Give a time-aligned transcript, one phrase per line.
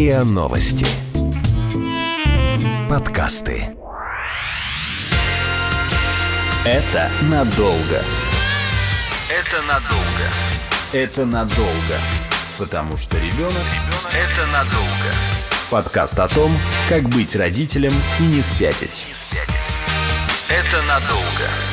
[0.00, 0.86] РИА Новости.
[2.88, 3.76] Подкасты.
[6.64, 8.00] Это надолго.
[9.28, 10.26] Это надолго.
[10.94, 11.98] Это надолго.
[12.56, 13.66] Потому что ребенок–
[14.14, 15.10] это надолго.
[15.70, 16.50] Подкаст о том,
[16.88, 19.04] как быть родителем и не спятить.
[20.48, 21.69] Это надолго.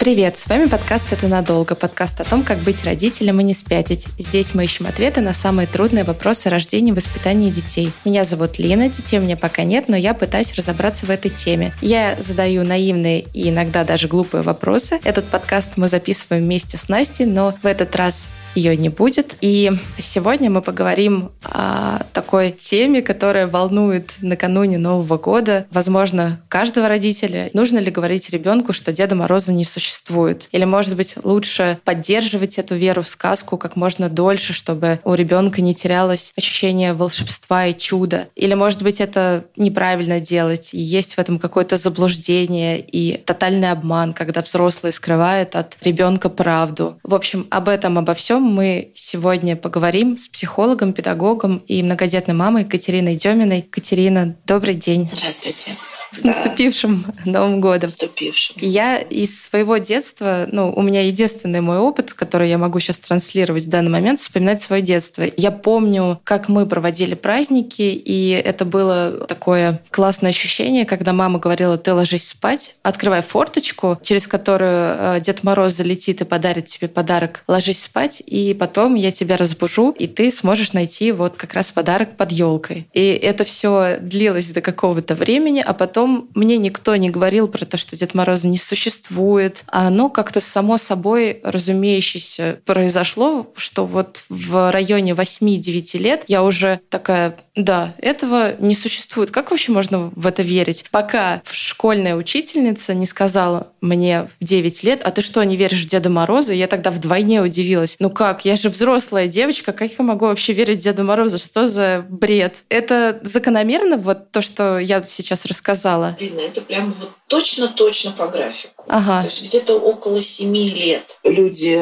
[0.00, 4.08] Привет, с вами подкаст «Это надолго», подкаст о том, как быть родителем и не спятить.
[4.16, 7.92] Здесь мы ищем ответы на самые трудные вопросы рождения и воспитания детей.
[8.06, 11.74] Меня зовут Лина, детей у меня пока нет, но я пытаюсь разобраться в этой теме.
[11.82, 15.00] Я задаю наивные и иногда даже глупые вопросы.
[15.04, 19.36] Этот подкаст мы записываем вместе с Настей, но в этот раз ее не будет.
[19.42, 27.50] И сегодня мы поговорим о такой теме, которая волнует накануне Нового года, возможно, каждого родителя.
[27.54, 30.48] Нужно ли говорить ребенку, что Деда Мороза не существует?
[30.52, 35.60] Или, может быть, лучше поддерживать эту веру в сказку как можно дольше, чтобы у ребенка
[35.60, 38.28] не терялось ощущение волшебства и чуда.
[38.36, 44.12] Или, может быть, это неправильно делать, и есть в этом какое-то заблуждение и тотальный обман,
[44.12, 46.96] когда взрослые скрывают от ребенка правду.
[47.02, 51.82] В общем, об этом, обо всем мы сегодня поговорим с психологом, педагогом и
[52.20, 53.62] многодетной мамой Катериной Деминой.
[53.62, 55.08] Катерина, добрый день.
[55.12, 55.72] Здравствуйте.
[56.12, 56.28] С да.
[56.28, 57.90] наступившим Новым годом.
[57.90, 58.56] Наступившим.
[58.58, 63.66] Я из своего детства, ну, у меня единственный мой опыт, который я могу сейчас транслировать
[63.66, 65.24] в данный момент, вспоминать свое детство.
[65.36, 71.78] Я помню, как мы проводили праздники, и это было такое классное ощущение, когда мама говорила,
[71.78, 77.44] ты ложись спать, открывай форточку, через которую э, Дед Мороз залетит и подарит тебе подарок,
[77.46, 82.09] ложись спать, и потом я тебя разбужу, и ты сможешь найти вот как раз подарок
[82.16, 82.88] под елкой.
[82.92, 87.76] И это все длилось до какого-то времени, а потом мне никто не говорил про то,
[87.76, 89.64] что Дед Мороза не существует.
[89.66, 96.80] А оно как-то само собой разумеющееся произошло, что вот в районе 8-9 лет я уже
[96.88, 99.30] такая, да, этого не существует.
[99.30, 100.84] Как вообще можно в это верить?
[100.90, 105.88] Пока школьная учительница не сказала мне в 9 лет, а ты что, не веришь в
[105.88, 106.52] Деда Мороза?
[106.52, 107.96] Я тогда вдвойне удивилась.
[107.98, 111.38] Ну как, я же взрослая девочка, как я могу вообще верить в Деда Мороза?
[111.38, 112.62] Что за бред?
[112.68, 115.70] Это закономерно, вот то, что я сейчас рассказала?
[115.70, 116.16] сказала?
[116.18, 118.84] Лина, это прямо вот точно-точно по графику.
[118.88, 119.22] Ага.
[119.22, 121.80] То есть где-то около семи лет люди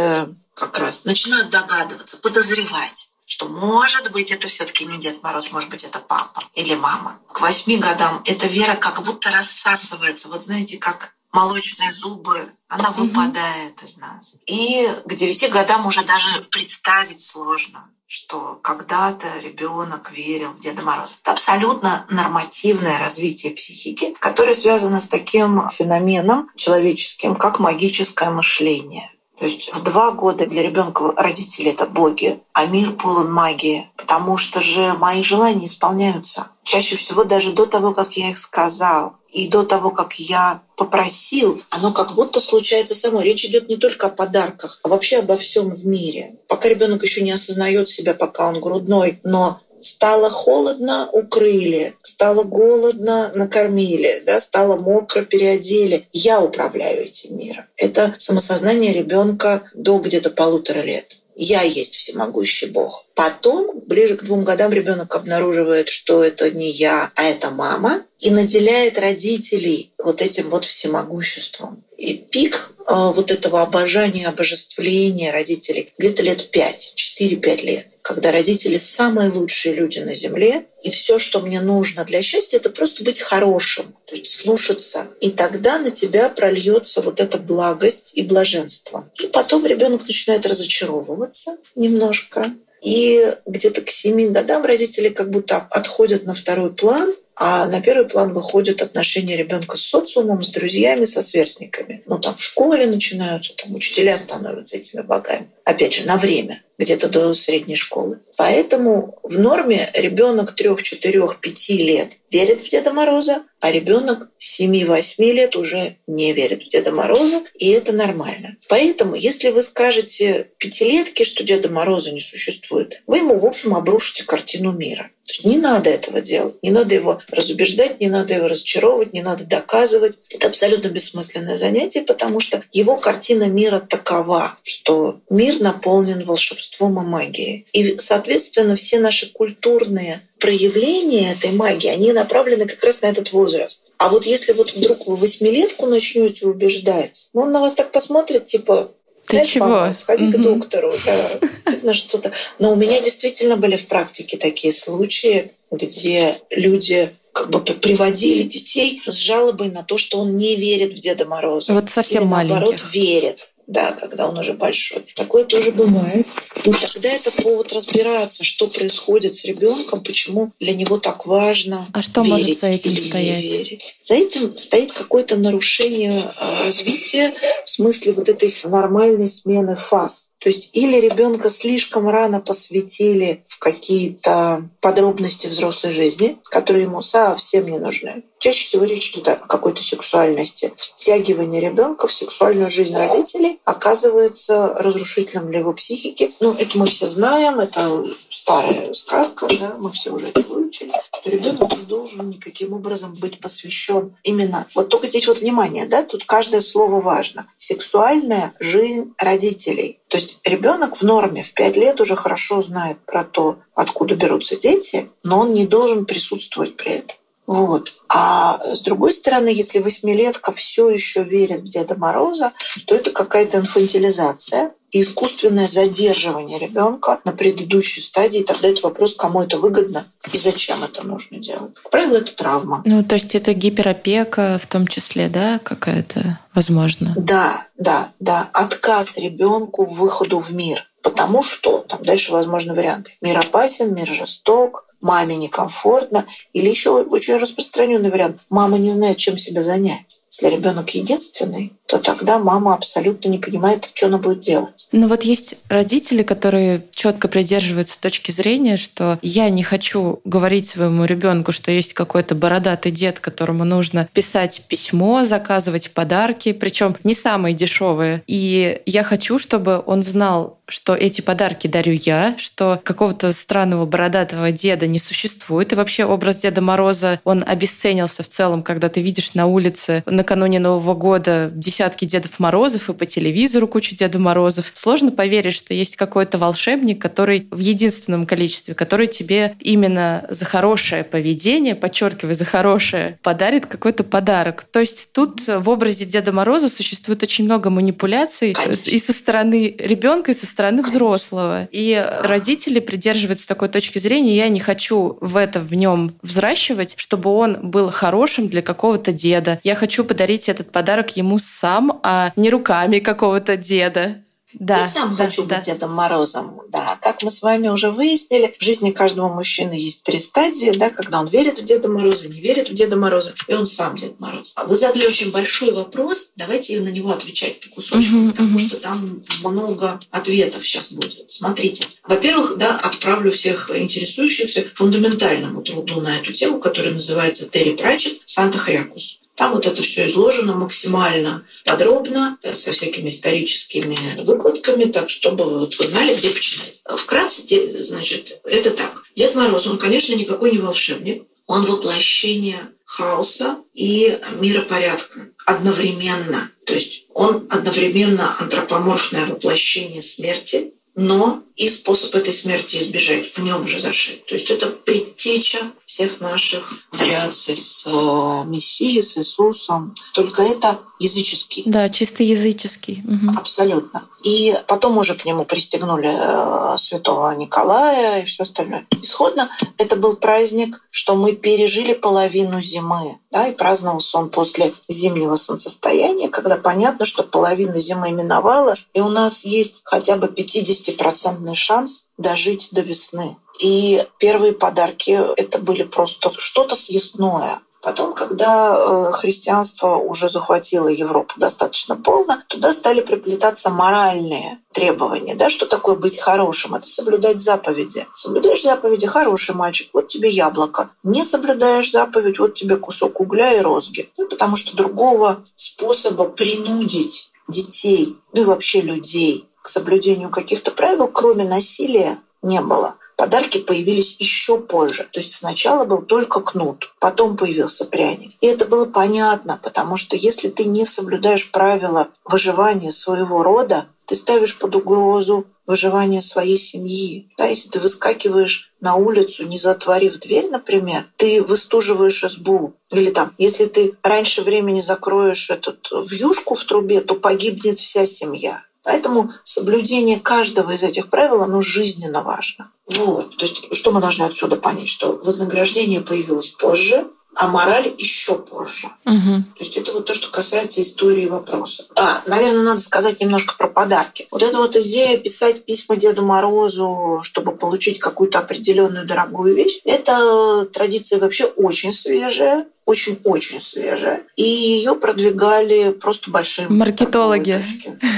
[0.55, 5.69] как раз начинают догадываться, подозревать что, может быть, это все таки не Дед Мороз, может
[5.69, 7.21] быть, это папа или мама.
[7.31, 10.28] К восьми годам эта вера как будто рассасывается.
[10.28, 14.37] Вот знаете, как молочные зубы, она выпадает из нас.
[14.47, 21.12] И к девяти годам уже даже представить сложно, что когда-то ребенок верил в Деда Мороза.
[21.21, 29.12] Это абсолютно нормативное развитие психики, которое связано с таким феноменом человеческим, как магическое мышление.
[29.38, 34.37] То есть в два года для ребенка родители это боги, а мир полон магии, потому
[34.37, 36.49] что же мои желания исполняются.
[36.65, 41.62] Чаще всего даже до того, как я их сказал, и до того, как я попросил,
[41.71, 43.21] оно как будто случается само.
[43.21, 46.38] Речь идет не только о подарках, а вообще обо всем в мире.
[46.48, 51.94] Пока ребенок еще не осознает себя, пока он грудной, но Стало холодно, укрыли.
[52.03, 54.22] Стало голодно, накормили.
[54.27, 54.41] Да?
[54.41, 56.09] Стало мокро, переодели.
[56.12, 57.65] Я управляю этим миром.
[57.77, 61.16] Это самосознание ребенка до где-то полутора лет.
[61.41, 63.06] Я есть всемогущий Бог.
[63.15, 68.31] Потом, ближе к двум годам, ребенок обнаруживает, что это не я, а это мама, и
[68.31, 71.84] наделяет родителей вот этим вот всемогуществом.
[71.98, 78.78] И пик э, вот этого обожания, обожествления родителей где-то лет 5, 4-5 лет когда родители
[78.78, 83.20] самые лучшие люди на Земле, и все, что мне нужно для счастья, это просто быть
[83.20, 85.09] хорошим, то есть слушаться.
[85.20, 89.10] И тогда на тебя прольется вот эта благость и блаженство.
[89.22, 92.47] И потом ребенок начинает разочаровываться немножко.
[92.82, 98.09] И где-то к семи годам родители как будто отходят на второй план, а на первый
[98.09, 102.03] план выходят отношения ребенка с социумом, с друзьями, со сверстниками.
[102.06, 105.48] Ну, там в школе начинаются, там учителя становятся этими богами.
[105.69, 108.21] Опять же, на время, где-то до средней школы.
[108.39, 115.15] Поэтому в норме ребенок 3, 4, 5 лет верит в Деда Мороза, а ребенок 7-8
[115.19, 118.57] лет уже не верит в Деда Мороза, и это нормально.
[118.69, 124.25] Поэтому, если вы скажете пятилетке, что Деда Мороза не существует, вы ему, в общем, обрушите
[124.25, 125.10] картину мира.
[125.28, 129.21] То есть не надо этого делать, не надо его разубеждать, не надо его разочаровывать, не
[129.21, 130.21] надо доказывать.
[130.31, 137.07] Это абсолютно бессмысленное занятие, потому что его картина мира такова, что мир наполнен волшебством и
[137.07, 137.66] магией.
[137.72, 143.93] И, соответственно, все наши культурные проявления этой магии, они направлены как раз на этот возраст.
[143.99, 148.47] А вот если вот вдруг вы восьмилетку начнете убеждать, ну, он на вас так посмотрит,
[148.47, 148.93] типа,
[149.27, 149.66] Ты чего?
[149.66, 150.33] Мама, сходи угу.
[150.33, 151.41] к доктору, да,
[151.83, 152.33] на что-то.
[152.59, 159.03] Но у меня действительно были в практике такие случаи, где люди как бы приводили детей
[159.07, 161.72] с жалобой на то, что он не верит в Деда Мороза.
[161.72, 162.54] Вот совсем Или, маленьких.
[162.54, 165.04] наоборот, верит да, когда он уже большой.
[165.15, 166.26] Такое тоже бывает.
[166.65, 171.86] И тогда это повод разбираться, что происходит с ребенком, почему для него так важно.
[171.92, 173.42] А что верить может за этим стоять?
[173.44, 173.98] Верить.
[174.00, 177.30] За этим стоит какое-то нарушение а, развития
[177.65, 180.30] в смысле вот этой нормальной смены фаз.
[180.41, 187.65] То есть или ребенка слишком рано посвятили в какие-то подробности взрослой жизни, которые ему совсем
[187.68, 188.22] не нужны.
[188.39, 190.73] Чаще всего речь идет о какой-то сексуальности.
[190.99, 196.31] Втягивание ребенка в сексуальную жизнь родителей оказывается разрушительным для его психики.
[196.41, 201.31] Ну, это мы все знаем, это старая сказка, да, мы все уже это выучили, что
[201.31, 204.67] ребенок не должен никаким образом быть посвящен именно.
[204.75, 207.47] Вот только здесь вот внимание, да, тут каждое слово важно.
[207.57, 210.01] Сексуальная жизнь родителей.
[210.09, 214.57] То есть ребенок в норме в 5 лет уже хорошо знает про то, откуда берутся
[214.57, 217.17] дети, но он не должен присутствовать при этом.
[217.48, 217.95] Вот.
[218.10, 222.53] А с другой стороны, если восьмилетка все еще верит в Деда Мороза,
[222.86, 229.41] то это какая-то инфантилизация и искусственное задерживание ребенка на предыдущей стадии, тогда это вопрос, кому
[229.41, 231.72] это выгодно и зачем это нужно делать.
[231.74, 232.83] Как правило, это травма.
[232.84, 237.15] Ну, то есть это гиперопека в том числе, да, какая-то, возможно?
[237.16, 238.51] Да, да, да.
[238.53, 240.84] Отказ ребенку в выходу в мир.
[241.01, 243.12] Потому что там дальше возможны варианты.
[243.22, 246.27] Мир опасен, мир жесток, маме некомфортно.
[246.53, 248.41] Или еще очень распространенный вариант.
[248.50, 250.17] Мама не знает, чем себя занять.
[250.30, 254.89] Если ребенок единственный, то тогда мама абсолютно не понимает, что она будет делать.
[254.92, 261.07] Но вот есть родители, которые четко придерживаются точки зрения, что я не хочу говорить своему
[261.07, 267.54] ребенку, что есть какой-то бородатый дед, которому нужно писать письмо, заказывать подарки, причем не самые
[267.54, 268.23] дешевые.
[268.26, 274.52] И я хочу, чтобы он знал, что эти подарки дарю я, что какого-то странного бородатого
[274.52, 275.73] деда не существует.
[275.73, 280.59] И вообще образ Деда Мороза, он обесценился в целом, когда ты видишь на улице накануне
[280.59, 284.73] Нового года десятки Дедов Морозов и по телевизору кучу Деда Морозов.
[284.75, 291.04] Сложно поверить, что есть какой-то волшебник, который в единственном количестве, который тебе именно за хорошее
[291.04, 294.64] поведение, подчеркиваю, за хорошее, подарит какой-то подарок.
[294.70, 298.90] То есть тут в образе Деда Мороза существует очень много манипуляций Конечно.
[298.90, 301.68] и со стороны ребенка, и со стороны взрослого.
[301.70, 307.30] И родители придерживаются такой точки зрения, я не хочу в это в нем взращивать, чтобы
[307.30, 309.61] он был хорошим для какого-то деда.
[309.62, 314.23] Я хочу подарить этот подарок ему сам, а не руками какого-то деда.
[314.55, 315.57] Да, я сам да, хочу да.
[315.57, 316.61] быть Дедом Морозом.
[316.71, 320.88] Да, как мы с вами уже выяснили, в жизни каждого мужчины есть три стадии, да,
[320.88, 324.19] когда он верит в Деда Мороза, не верит в Деда Мороза, и он сам Дед
[324.19, 324.55] Мороз.
[324.66, 328.59] Вы задали очень большой вопрос, давайте на него отвечать по кусочкам, угу, потому угу.
[328.59, 331.31] что там много ответов сейчас будет.
[331.31, 338.23] Смотрите, во-первых, да, отправлю всех интересующихся фундаментальному труду на эту тему, который называется Терри Пратчет
[338.25, 339.19] «Санта Хрякус».
[339.38, 345.79] Там вот это все изложено максимально подробно, э, со всякими историческими выкладками, так чтобы вот
[345.79, 346.83] вы знали, где почитать.
[346.85, 347.45] Вкратце,
[347.85, 349.05] значит, это так.
[349.14, 351.23] Дед Мороз, он, конечно, никакой не волшебник.
[351.47, 356.50] Он воплощение хаоса и миропорядка одновременно.
[356.67, 363.68] То есть он одновременно антропоморфное воплощение смерти, но и способ этой смерти избежать в нем
[363.68, 364.26] же зашит.
[364.26, 369.95] То есть это предтеча всех наших вариаций с э, Мессией, с Иисусом.
[370.14, 371.62] Только это языческий.
[371.67, 373.02] Да, чисто языческий.
[373.05, 373.38] Угу.
[373.38, 374.05] Абсолютно.
[374.23, 378.87] И потом уже к нему пристегнули э, святого Николая и все остальное.
[379.00, 383.19] Исходно это был праздник, что мы пережили половину зимы.
[383.31, 389.09] Да, и праздновался он после зимнего солнцестояния, когда понятно, что половина зимы миновала, и у
[389.09, 393.37] нас есть хотя бы 50% шанс дожить до весны.
[393.60, 397.60] И первые подарки это были просто что-то съестное.
[397.80, 405.37] Потом, когда э, христианство уже захватило Европу достаточно полно, туда стали приплетаться моральные требования.
[405.37, 406.75] Да, что такое быть хорошим?
[406.75, 408.04] Это соблюдать заповеди.
[408.14, 410.90] Соблюдаешь заповеди, хороший мальчик, вот тебе яблоко.
[411.04, 414.10] Не соблюдаешь заповедь, вот тебе кусок угля и розги.
[414.18, 421.44] Ну, потому что другого способа принудить детей, ну и вообще людей соблюдению каких-то правил, кроме
[421.44, 422.96] насилия, не было.
[423.16, 425.08] Подарки появились еще позже.
[425.12, 428.32] То есть сначала был только кнут, потом появился пряник.
[428.40, 434.14] И это было понятно, потому что если ты не соблюдаешь правила выживания своего рода, ты
[434.14, 437.28] ставишь под угрозу выживание своей семьи.
[437.37, 442.75] Да, если ты выскакиваешь на улицу, не затворив дверь, например, ты выстуживаешь избу.
[442.90, 448.62] Или там, если ты раньше времени закроешь этот вьюшку в трубе, то погибнет вся семья.
[448.85, 452.70] Поэтому соблюдение каждого из этих правил, оно жизненно важно.
[452.87, 453.37] Вот.
[453.37, 454.88] То есть что мы должны отсюда понять?
[454.88, 457.06] Что вознаграждение появилось позже,
[457.38, 458.88] а мораль еще позже.
[459.04, 459.44] Угу.
[459.56, 461.85] То есть это вот то, что касается истории вопроса.
[461.94, 464.26] А, наверное, надо сказать немножко про подарки.
[464.30, 470.68] Вот эта вот идея писать письма Деду Морозу, чтобы получить какую-то определенную дорогую вещь, это
[470.73, 474.23] традиция вообще очень свежая очень-очень свежая.
[474.37, 477.62] И ее продвигали просто большие маркетологи.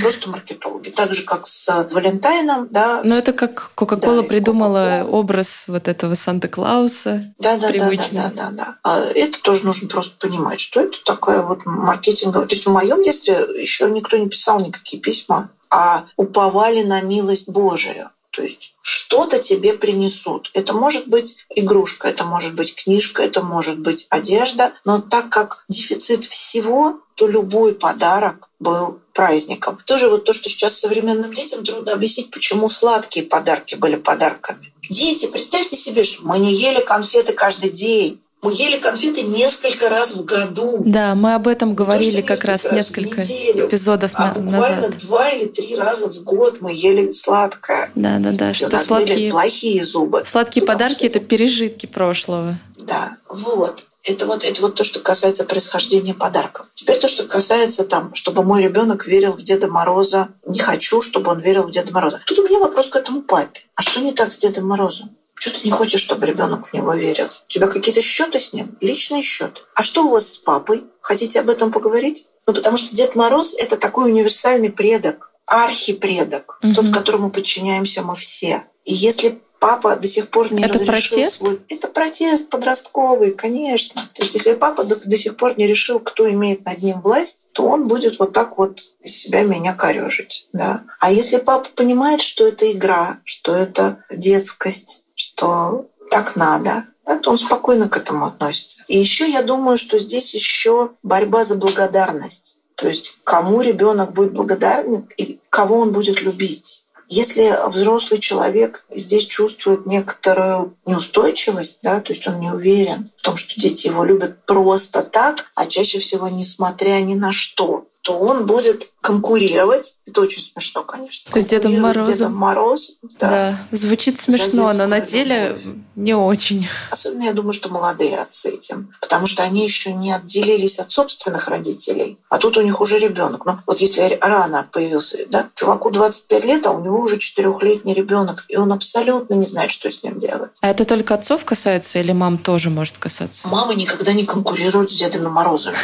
[0.01, 0.91] Просто маркетологи.
[0.91, 2.69] Так же, как с Валентайном.
[2.71, 3.01] Да.
[3.03, 7.35] Но это как Кока-Кола да, придумала образ вот этого Санта-Клауса.
[7.41, 8.79] Да, да, да, да, да, да, да.
[8.85, 12.47] А это тоже нужно просто понимать, что это такая вот маркетинговая.
[12.47, 17.49] То есть в моем детстве еще никто не писал никакие письма, а уповали на милость
[17.49, 18.11] Божию.
[18.31, 18.77] То есть
[19.11, 20.53] что-то тебе принесут.
[20.55, 24.73] Это может быть игрушка, это может быть книжка, это может быть одежда.
[24.85, 29.79] Но так как дефицит всего, то любой подарок был праздником.
[29.85, 34.73] Тоже вот то, что сейчас современным детям трудно объяснить, почему сладкие подарки были подарками.
[34.89, 38.21] Дети, представьте себе, что мы не ели конфеты каждый день.
[38.43, 40.83] Мы ели конфеты несколько раз в году.
[40.87, 44.99] Да, мы об этом говорили как раз, раз несколько эпизодов а на, буквально назад.
[44.99, 47.91] два или три раза в год мы ели сладкое.
[47.95, 48.55] Да, да, да.
[48.55, 50.23] Что сладкие плохие зубы.
[50.25, 52.59] Сладкие подарки это пережитки прошлого.
[52.79, 53.85] Да, вот.
[54.03, 56.67] Это вот, это вот то, что касается происхождения подарков.
[56.75, 60.29] Теперь то, что касается там, чтобы мой ребенок верил в Деда Мороза.
[60.47, 62.19] Не хочу, чтобы он верил в Деда Мороза.
[62.25, 63.61] Тут у меня вопрос к этому папе.
[63.75, 65.11] А что не так с Дедом Морозом?
[65.41, 67.25] Что ты не хочешь, чтобы ребенок в него верил?
[67.25, 68.77] У тебя какие-то счеты с ним?
[68.83, 69.63] Личные счеты.
[69.75, 70.85] А что у вас с папой?
[71.01, 72.27] Хотите об этом поговорить?
[72.47, 76.75] Ну, потому что Дед Мороз— это такой универсальный предок, архипредок, угу.
[76.75, 78.65] тот, которому подчиняемся мы все.
[78.85, 81.37] И если папа до сих пор не это разрешил протест?
[81.37, 81.61] свой...
[81.69, 84.03] Это протест подростковый, конечно.
[84.15, 87.49] То есть если папа до, до сих пор не решил, кто имеет над ним власть,
[87.53, 90.49] то он будет вот так вот из себя меня корежить.
[90.53, 90.85] Да?
[91.01, 97.31] А если папа понимает, что это игра, что это детскость, что так надо, да, то
[97.31, 98.83] он спокойно к этому относится.
[98.89, 102.61] И еще я думаю, что здесь еще борьба за благодарность.
[102.75, 106.87] То есть кому ребенок будет благодарен и кого он будет любить.
[107.09, 113.37] Если взрослый человек здесь чувствует некоторую неустойчивость, да, то есть он не уверен в том,
[113.37, 118.47] что дети его любят просто так, а чаще всего несмотря ни на что, то он
[118.47, 119.97] будет конкурировать.
[120.07, 121.39] Это очень смешно, конечно.
[121.39, 122.07] С Дедом Морозом.
[122.07, 123.29] С Дедом Морозом, да.
[123.71, 123.77] да.
[123.77, 125.77] Звучит смешно, но на деле любовь.
[125.97, 126.67] не очень.
[126.91, 128.93] Особенно я думаю, что молодые отцы этим.
[129.01, 132.19] Потому что они еще не отделились от собственных родителей.
[132.31, 133.45] А тут у них уже ребенок.
[133.45, 138.45] Ну, вот если рано появился, да, чуваку 25 лет, а у него уже четырехлетний ребенок,
[138.49, 140.59] и он абсолютно не знает, что с ним делать.
[140.63, 143.49] А это только отцов касается или мам тоже может касаться?
[143.49, 145.75] Мама никогда не конкурирует с Дедом Морозом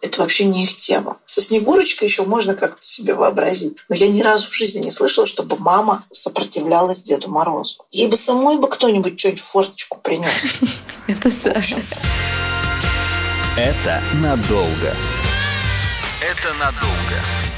[0.00, 1.18] это вообще не их тема.
[1.26, 3.76] Со Снегурочкой еще можно как-то себе вообразить.
[3.88, 7.84] Но я ни разу в жизни не слышала, чтобы мама сопротивлялась Деду Морозу.
[7.90, 10.30] Ей бы самой бы кто-нибудь что-нибудь в форточку принес.
[11.06, 11.30] Это.
[13.56, 14.94] Это надолго.
[16.20, 16.88] Это надолго.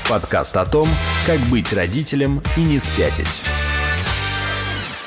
[0.09, 0.89] Подкаст о том,
[1.27, 3.27] как быть родителем и не спятить.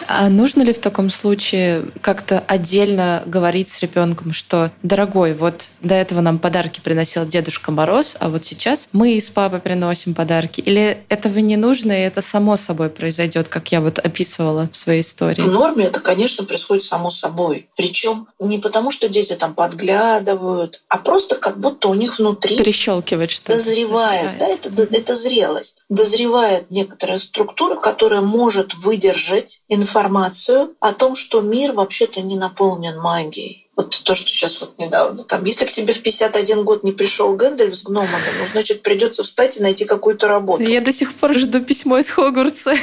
[0.07, 5.95] А нужно ли в таком случае как-то отдельно говорить с ребенком, что, дорогой, вот до
[5.95, 10.61] этого нам подарки приносил Дедушка Мороз, а вот сейчас мы с папой приносим подарки?
[10.61, 15.01] Или этого не нужно, и это само собой произойдет, как я вот описывала в своей
[15.01, 15.41] истории?
[15.41, 17.69] В норме это, конечно, происходит само собой.
[17.75, 23.31] Причем не потому, что дети там подглядывают, а просто как будто у них внутри перещелкивает
[23.31, 25.83] что дозревает, да, это, это зрелость.
[25.89, 32.99] Дозревает некоторая структура, которая может выдержать информацию информацию о том, что мир вообще-то не наполнен
[32.99, 33.69] магией.
[33.75, 35.23] Вот то, что сейчас вот недавно.
[35.23, 39.23] Там, если к тебе в 51 год не пришел Гэндальф с гномами, ну, значит, придется
[39.23, 40.63] встать и найти какую-то работу.
[40.63, 42.75] Я до сих пор жду письмо из Хогвартса.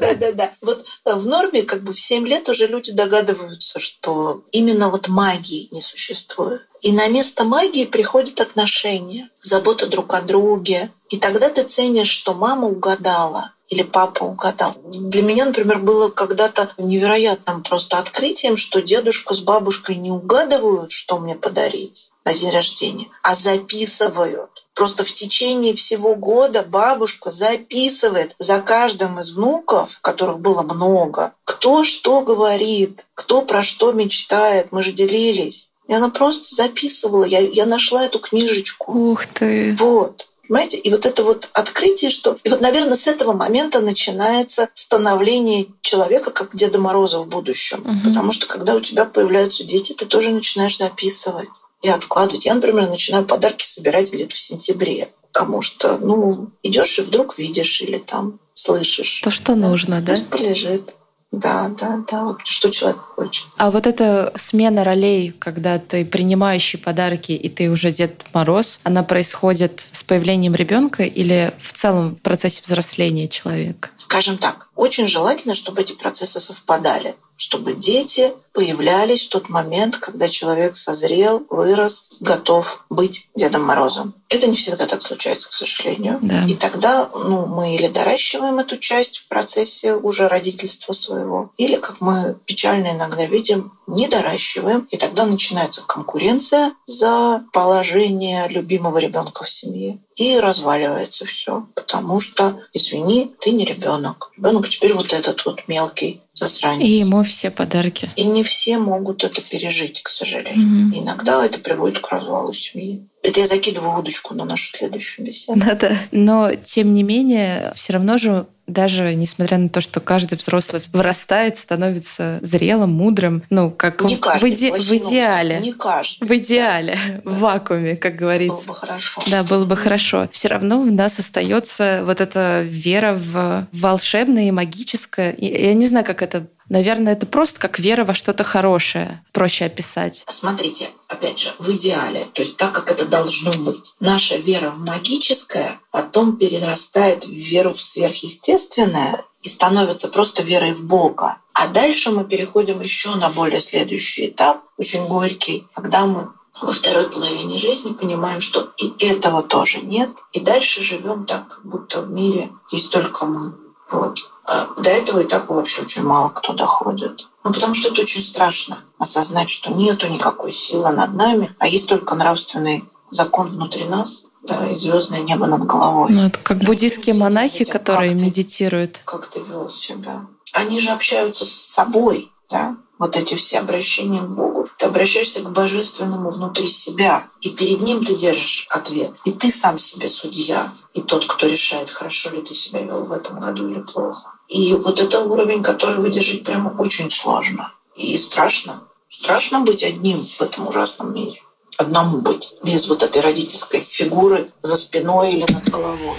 [0.00, 0.52] Да-да-да.
[0.60, 5.68] Вот в норме как бы в 7 лет уже люди догадываются, что именно вот магии
[5.70, 6.66] не существует.
[6.80, 10.90] И на место магии приходят отношения, забота друг о друге.
[11.10, 14.74] И тогда ты ценишь, что мама угадала, или папа угадал.
[14.84, 21.18] Для меня, например, было когда-то невероятным просто открытием, что дедушка с бабушкой не угадывают, что
[21.18, 24.50] мне подарить на день рождения, а записывают.
[24.74, 31.84] Просто в течение всего года бабушка записывает за каждым из внуков, которых было много, кто
[31.84, 34.72] что говорит, кто про что мечтает.
[34.72, 35.70] Мы же делились.
[35.86, 37.24] И она просто записывала.
[37.24, 38.92] Я, я нашла эту книжечку.
[38.92, 39.76] Ух ты!
[39.78, 40.29] Вот.
[40.50, 40.78] Понимаете?
[40.78, 42.36] И вот это вот открытие, что...
[42.42, 47.82] И вот, наверное, с этого момента начинается становление человека как Деда Мороза в будущем.
[47.82, 48.08] Угу.
[48.08, 52.46] Потому что когда у тебя появляются дети, ты тоже начинаешь записывать и откладывать.
[52.46, 55.10] Я, например, начинаю подарки собирать где-то в сентябре.
[55.32, 59.20] потому что, ну, идешь и вдруг видишь или там слышишь.
[59.22, 59.68] То, что да?
[59.68, 60.14] нужно, да?
[60.14, 60.94] Пусть полежит.
[61.32, 63.46] Да, да, да, вот что человек хочет.
[63.56, 69.04] А вот эта смена ролей, когда ты принимающий подарки и ты уже Дед Мороз, она
[69.04, 73.90] происходит с появлением ребенка или в целом в процессе взросления человека?
[73.96, 80.28] Скажем так, очень желательно, чтобы эти процессы совпадали чтобы дети появлялись в тот момент, когда
[80.28, 84.14] человек созрел, вырос, готов быть Дедом Морозом.
[84.28, 86.18] Это не всегда так случается, к сожалению.
[86.22, 86.44] Да.
[86.46, 92.00] И тогда ну, мы или доращиваем эту часть в процессе уже родительства своего, или, как
[92.00, 94.86] мы печально иногда видим, не доращиваем.
[94.90, 99.98] И тогда начинается конкуренция за положение любимого ребенка в семье.
[100.16, 101.66] И разваливается все.
[101.74, 104.30] Потому что, извини, ты не ребенок.
[104.36, 106.84] Ребенок теперь вот этот вот мелкий засранец.
[106.84, 108.10] И ему все подарки.
[108.16, 110.88] И не все могут это пережить, к сожалению.
[110.88, 110.98] Угу.
[111.00, 113.06] Иногда это приводит к развалу семьи.
[113.22, 115.60] Это я закидываю удочку на нашу следующую беседу.
[115.60, 115.96] Да-да.
[116.10, 121.56] Но, тем не менее, все равно же даже несмотря на то, что каждый взрослый вырастает,
[121.56, 125.58] становится зрелым, мудрым, ну, как не в, в, иде, в идеале.
[125.60, 126.26] Не каждый.
[126.26, 127.30] В идеале, да.
[127.30, 128.66] в вакууме, как говорится.
[128.66, 129.22] Было бы хорошо.
[129.28, 130.28] Да, было бы хорошо.
[130.32, 135.34] Все равно у нас остается вот эта вера в волшебное и магическое.
[135.36, 140.24] Я не знаю, как это Наверное, это просто как вера во что-то хорошее, проще описать.
[140.30, 143.94] Смотрите, опять же, в идеале, то есть так, как это должно быть.
[143.98, 150.84] Наша вера в магическое потом перерастает в веру в сверхъестественное и становится просто верой в
[150.86, 151.38] Бога.
[151.54, 156.28] А дальше мы переходим еще на более следующий этап, очень горький, когда мы
[156.62, 161.66] во второй половине жизни понимаем, что и этого тоже нет, и дальше живем так, как
[161.66, 163.54] будто в мире есть только мы.
[163.90, 164.20] Вот.
[164.44, 167.28] А до этого этапа вообще очень мало кто доходит.
[167.44, 171.88] Ну, потому что это очень страшно осознать, что нету никакой силы над нами, а есть
[171.88, 176.10] только нравственный закон внутри нас, да, и звездное небо над головой.
[176.10, 178.92] Ну, это как буддийские монахи, которые как медитируют.
[178.94, 180.26] Ты, как ты вел себя?
[180.52, 182.76] Они же общаются с собой, да?
[183.00, 184.68] Вот эти все обращения к Богу.
[184.76, 189.12] Ты обращаешься к Божественному внутри себя, и перед Ним ты держишь ответ.
[189.24, 193.12] И ты сам себе судья, и тот, кто решает, хорошо ли ты себя вел в
[193.12, 194.34] этом году или плохо.
[194.48, 197.72] И вот это уровень, который выдержать прямо очень сложно.
[197.96, 198.82] И страшно.
[199.08, 201.40] Страшно быть одним в этом ужасном мире.
[201.78, 206.18] Одному быть, без вот этой родительской фигуры за спиной или над головой.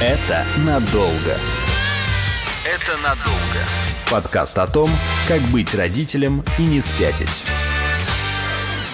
[0.00, 1.36] Это надолго.
[2.64, 3.93] Это надолго.
[4.10, 4.90] Подкаст о том,
[5.26, 7.28] как быть родителем и не спятить.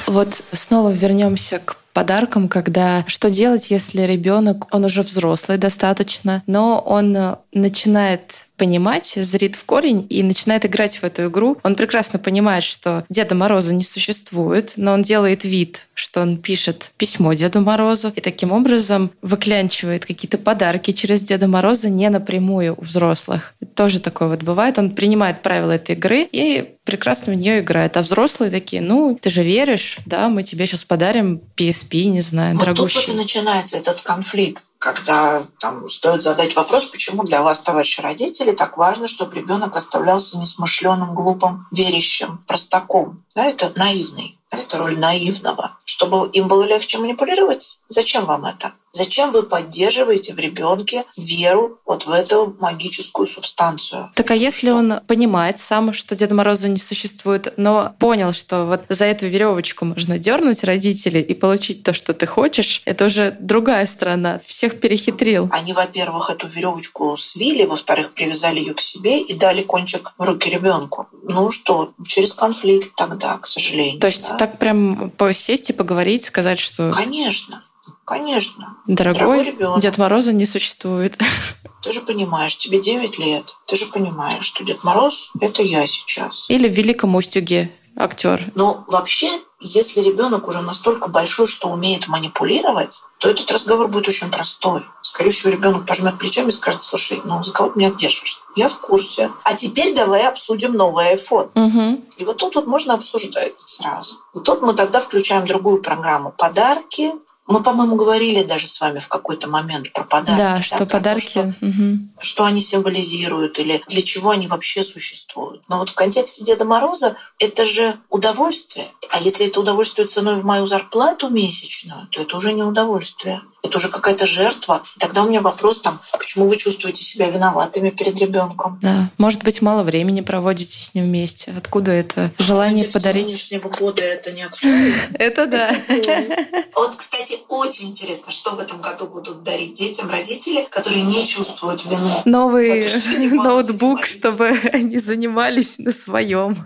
[0.06, 6.78] Вот снова вернемся к подаркам, когда что делать, если ребенок, он уже взрослый достаточно, но
[6.78, 11.56] он начинает понимать, зрит в корень и начинает играть в эту игру.
[11.62, 16.90] Он прекрасно понимает, что Деда Мороза не существует, но он делает вид, что он пишет
[16.98, 22.82] письмо Деду Морозу и таким образом выклянчивает какие-то подарки через Деда Мороза не напрямую у
[22.82, 23.54] взрослых.
[23.74, 24.76] Тоже такое вот бывает.
[24.78, 27.96] Он принимает правила этой игры и прекрасно в нее играет.
[27.96, 32.56] А взрослые такие, ну, ты же веришь, да, мы тебе сейчас подарим PSP, не знаю,
[32.56, 33.00] вот дорогущий.
[33.00, 38.00] тут вот и начинается этот конфликт когда там стоит задать вопрос, почему для вас, товарищи
[38.00, 43.22] родители, так важно, чтобы ребенок оставлялся несмышленым, глупым, верящим, простаком.
[43.34, 44.38] Да, это наивный.
[44.50, 45.76] Это роль наивного.
[45.84, 47.78] Чтобы им было легче манипулировать?
[47.88, 48.72] Зачем вам это?
[48.92, 54.10] Зачем вы поддерживаете в ребенке веру вот в эту магическую субстанцию?
[54.14, 58.82] Так а если он понимает сам, что Деда Мороза не существует, но понял, что вот
[58.88, 63.86] за эту веревочку можно дернуть родителей и получить то, что ты хочешь, это уже другая
[63.86, 64.40] сторона.
[64.44, 65.48] Всех перехитрил.
[65.52, 70.50] Они, во-первых, эту веревочку свили, во-вторых, привязали ее к себе и дали кончик в руки
[70.50, 71.08] ребенку.
[71.22, 74.00] Ну что, через конфликт тогда, к сожалению.
[74.00, 74.36] То есть да?
[74.36, 76.90] так прям посесть и поговорить, сказать, что...
[76.90, 77.62] Конечно.
[78.10, 78.76] Конечно.
[78.88, 79.80] Дорогой, Дорогой ребенок.
[79.80, 81.16] Дед Мороза не существует.
[81.82, 83.54] Ты же понимаешь, тебе 9 лет.
[83.68, 86.46] Ты же понимаешь, что Дед Мороз– это я сейчас.
[86.48, 88.50] Или в Великом Устюге актер.
[88.56, 89.28] Но вообще,
[89.60, 94.82] если ребенок уже настолько большой, что умеет манипулировать, то этот разговор будет очень простой.
[95.02, 98.42] Скорее всего, ребенок пожмет плечами и скажет, слушай, ну за кого ты меня держишь?
[98.56, 99.30] Я в курсе.
[99.44, 101.50] А теперь давай обсудим новый iPhone.
[101.54, 102.04] Угу.
[102.16, 104.16] И вот тут вот можно обсуждать сразу.
[104.34, 106.34] И тут мы тогда включаем другую программу.
[106.36, 107.12] Подарки,
[107.46, 110.38] мы, по-моему, говорили даже с вами в какой-то момент про подарки.
[110.38, 111.42] Да, да что подарки.
[111.42, 111.98] То, что, угу.
[112.20, 115.62] что они символизируют или для чего они вообще существуют.
[115.68, 118.86] Но вот в контексте Деда Мороза это же удовольствие.
[119.10, 123.42] А если это удовольствие ценой в мою зарплату месячную, то это уже не удовольствие.
[123.62, 124.82] Это уже какая-то жертва.
[124.96, 128.78] И тогда у меня вопрос там, почему вы чувствуете себя виноватыми перед ребенком?
[128.82, 131.52] Да, может быть, мало времени проводите с ним вместе.
[131.56, 133.26] Откуда это желание С подарить?
[133.26, 134.94] нынешнего года это не актуально.
[135.14, 135.76] Это да.
[136.74, 141.84] Вот, кстати, очень интересно, что в этом году будут дарить детям родители, которые не чувствуют
[141.84, 142.10] вины.
[142.24, 142.82] Новый
[143.32, 146.64] ноутбук, чтобы они занимались на своем,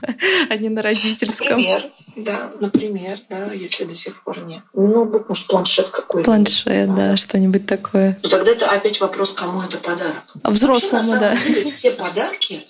[0.48, 1.58] а не на родительском.
[1.58, 4.60] Например, да, например, да, если до сих пор нет.
[4.72, 6.24] Ноутбук, может, планшет какой-то.
[6.24, 8.18] Планшет, да, что-нибудь такое.
[8.22, 10.22] Ну тогда это опять вопрос, кому это подарок.
[10.42, 11.30] А взрослому, Вообще, да.
[11.30, 12.60] на самом деле, все подарки,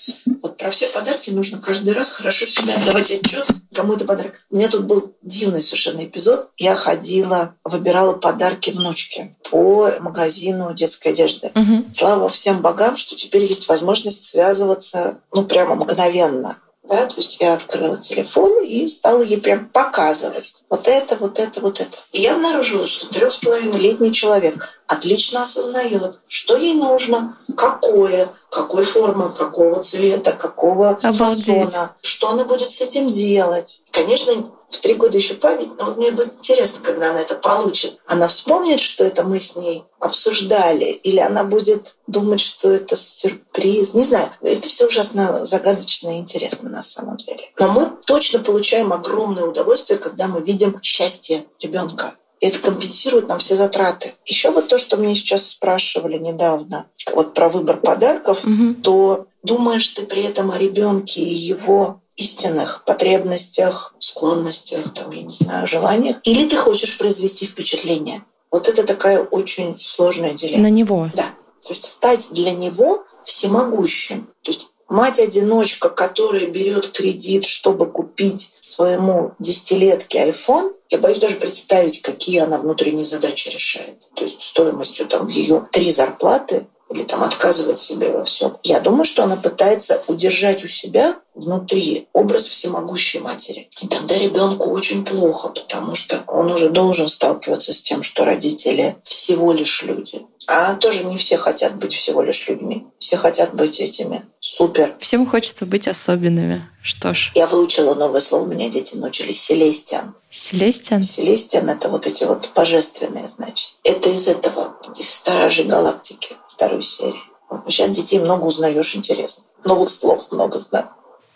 [0.42, 4.35] вот про все подарки нужно каждый раз хорошо себе отдавать отчет, кому это подарок.
[4.50, 6.50] У меня тут был дивный совершенно эпизод.
[6.59, 11.50] Я ходила, выбирала подарки внучке по магазину детской одежды.
[11.55, 11.85] Угу.
[11.92, 16.57] Слава всем богам, что теперь есть возможность связываться, ну, прямо мгновенно.
[16.87, 21.61] Да, то есть я открыла телефон и стала ей прям показывать вот это, вот это,
[21.61, 21.97] вот это.
[22.11, 28.29] И я обнаружила, что трех с половиной летний человек отлично осознает, что ей нужно, какое,
[28.51, 31.47] какой формы, какого цвета, какого Обалдеть.
[31.47, 33.83] фасона, что она будет с этим делать.
[33.93, 34.33] Конечно,
[34.69, 37.99] в три года еще память, но вот мне будет интересно, когда она это получит.
[38.07, 43.95] Она вспомнит, что это мы с ней обсуждали, или она будет думать, что это сюрприз.
[43.95, 47.51] Не знаю, это все ужасно загадочно и интересно на самом деле.
[47.59, 52.14] Но мы точно получаем огромное удовольствие, когда мы видим счастье ребенка.
[52.40, 54.12] И это компенсирует нам все затраты.
[54.27, 58.74] Еще вот то, что мне сейчас спрашивали недавно, вот про выбор подарков, Угу.
[58.83, 65.35] то думаешь ты при этом о ребенке и его истинных потребностях, склонностях, там, я не
[65.35, 68.24] знаю, желаниях, или ты хочешь произвести впечатление.
[68.50, 70.62] Вот это такая очень сложная дилемма.
[70.62, 71.11] На него.
[71.16, 71.31] Да.
[71.62, 74.29] То есть стать для него всемогущим.
[74.42, 82.03] То есть мать-одиночка, которая берет кредит, чтобы купить своему десятилетке iPhone, я боюсь даже представить,
[82.03, 84.09] какие она внутренние задачи решает.
[84.14, 88.57] То есть стоимостью там ее три зарплаты или там отказывать себе во всем.
[88.62, 93.68] Я думаю, что она пытается удержать у себя внутри образ всемогущей матери.
[93.81, 98.97] И тогда ребенку очень плохо, потому что он уже должен сталкиваться с тем, что родители
[99.03, 100.23] всего лишь люди.
[100.47, 102.87] А тоже не все хотят быть всего лишь людьми.
[102.99, 104.94] Все хотят быть этими супер.
[105.01, 106.68] Всем хочется быть особенными.
[106.83, 110.14] Что ж, Я выучила новое слово, меня дети научились селестиан.
[110.31, 111.03] Селестиан.
[111.03, 113.70] Селестиан— это вот эти вот божественные, значит.
[113.85, 117.21] Это из этого, из Стражей Галактики, второй серии.
[117.51, 119.45] Вообще от детей много узнаешь интересно.
[119.64, 120.87] Новых слов много знаю.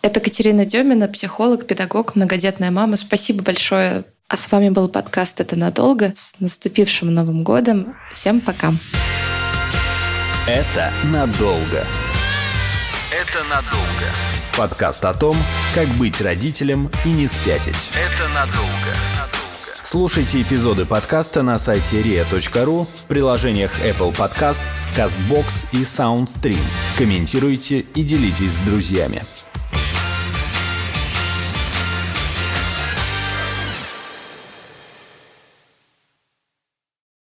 [0.03, 2.97] Это Катерина Демина, психолог, педагог, многодетная мама.
[2.97, 4.05] Спасибо большое.
[4.29, 6.13] А с вами был подкаст «Это надолго».
[6.15, 7.97] С наступившим Новым годом.
[8.15, 8.73] Всем пока.
[10.47, 11.85] Это надолго.
[13.11, 14.07] Это надолго.
[14.57, 15.37] Подкаст о том,
[15.75, 17.77] как быть родителем и не спятить.
[17.95, 19.38] Это надолго.
[19.91, 26.61] Слушайте эпизоды подкаста на сайте ria.ru в приложениях Apple Podcasts, CastBox и SoundStream.
[26.99, 29.23] Комментируйте и делитесь с друзьями.